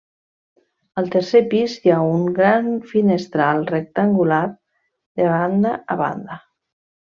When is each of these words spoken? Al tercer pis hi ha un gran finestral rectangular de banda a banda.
Al 1.01 1.11
tercer 1.15 1.41
pis 1.51 1.75
hi 1.83 1.93
ha 1.95 1.99
un 2.15 2.23
gran 2.39 2.71
finestral 2.93 3.61
rectangular 3.75 4.43
de 4.51 5.29
banda 5.37 5.79
a 5.99 6.03
banda. 6.05 6.45